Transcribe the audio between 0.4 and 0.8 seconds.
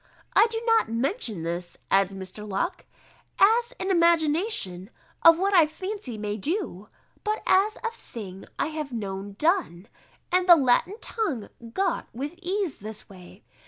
do